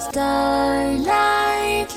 [0.00, 1.29] Starlight.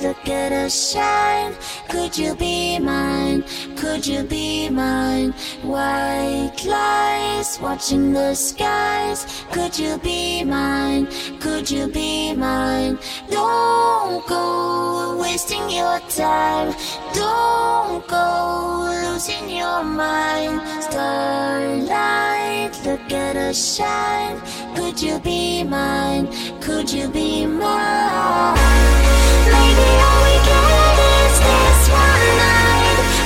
[0.01, 1.55] Look at us shine.
[1.88, 3.44] Could you be mine?
[3.78, 5.33] Could you be mine?
[5.62, 9.26] White lies watching the skies.
[9.51, 11.08] Could you be mine?
[11.40, 12.97] Could you be mine?
[13.29, 16.73] Don't go wasting your time.
[17.13, 20.62] Don't go losing your mind.
[20.84, 24.41] Starlight, look at us shine.
[24.75, 26.28] Could you be mine?
[26.62, 29.23] Could you be mine?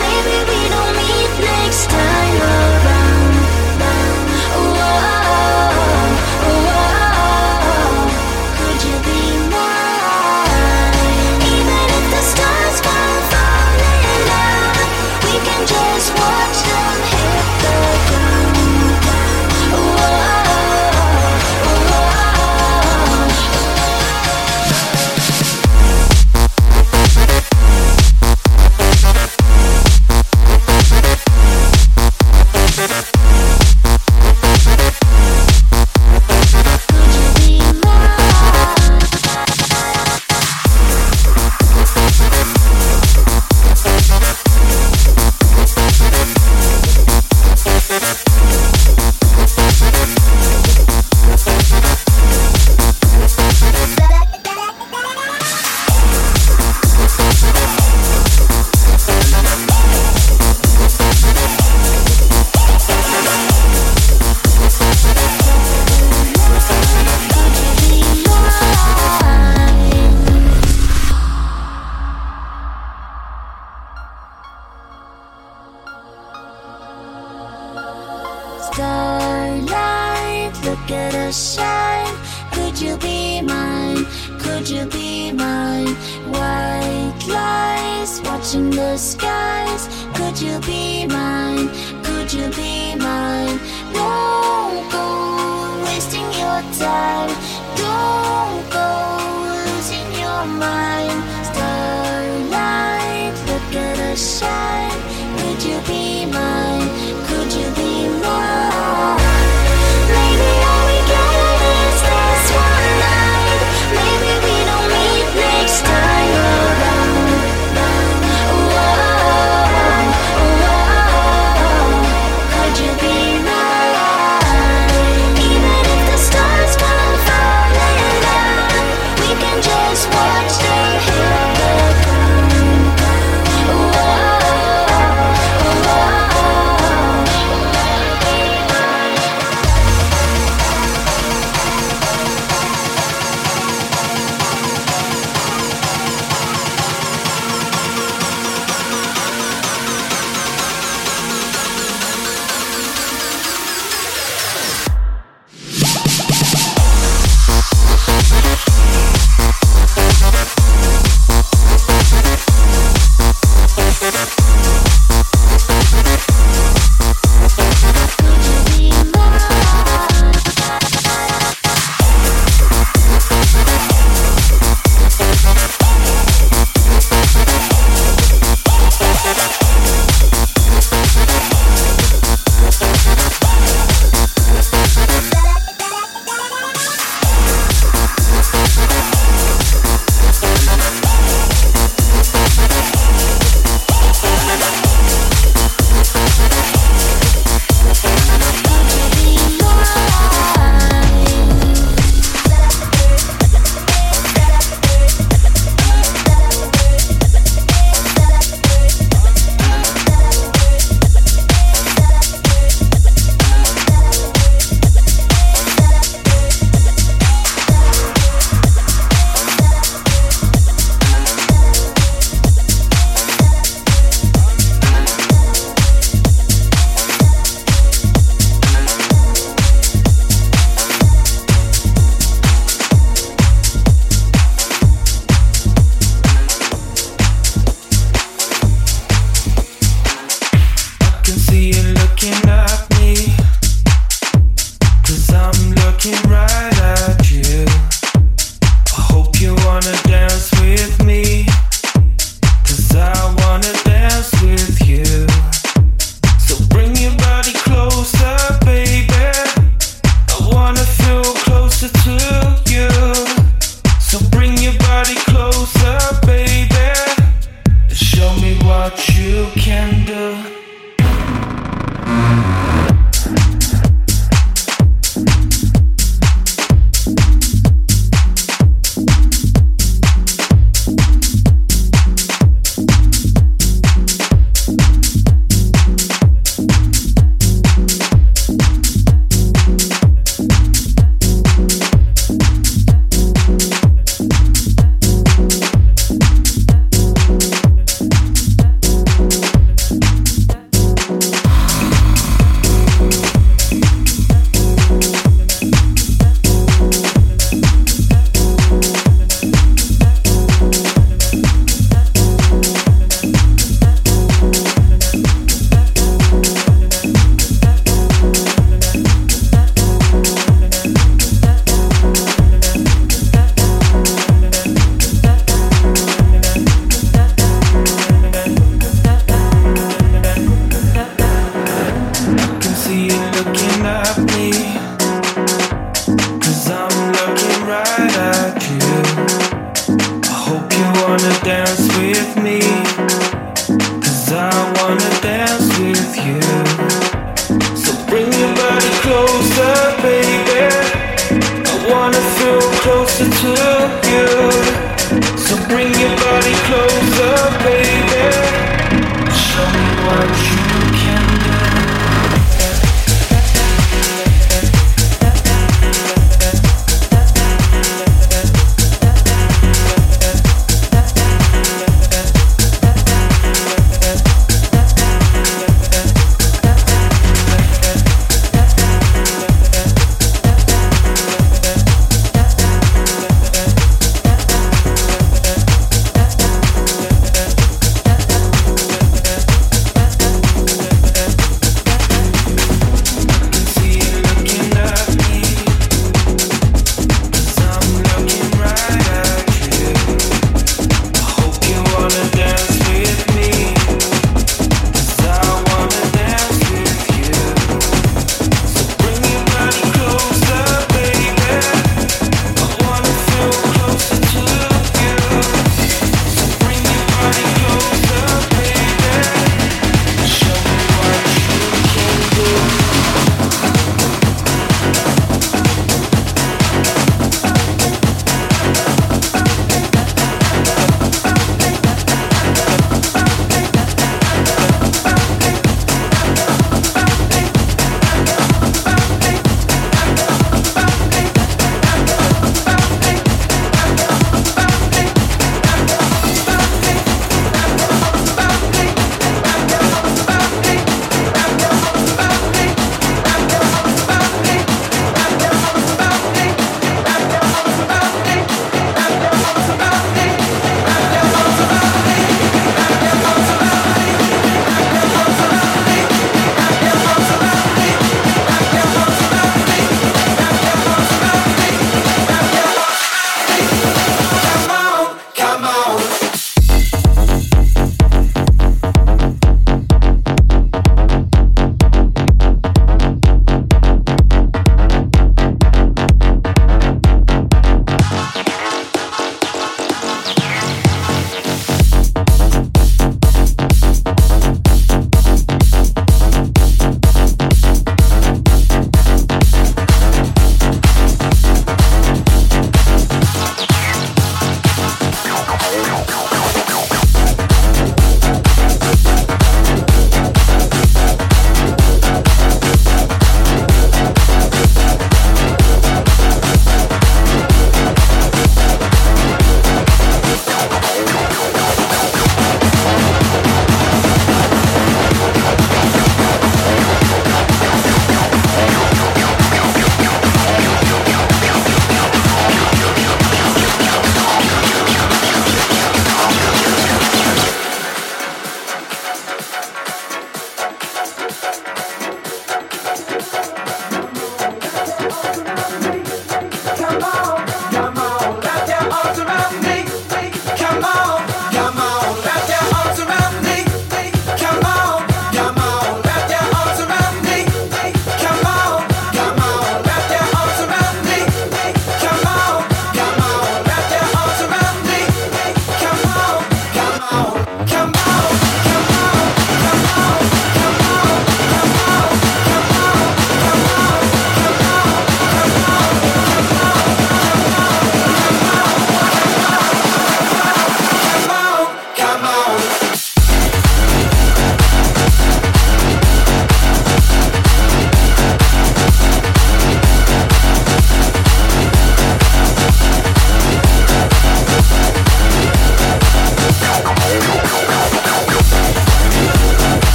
[0.00, 2.99] Maybe we don't meet Next time around.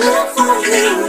[0.00, 1.07] love for you.